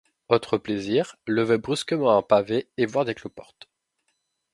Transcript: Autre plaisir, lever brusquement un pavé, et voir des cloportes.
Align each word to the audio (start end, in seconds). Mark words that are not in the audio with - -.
Autre 0.29 0.57
plaisir, 0.57 1.15
lever 1.27 1.59
brusquement 1.59 2.17
un 2.17 2.23
pavé, 2.23 2.67
et 2.75 2.87
voir 2.87 3.05
des 3.05 3.13
cloportes. 3.13 3.69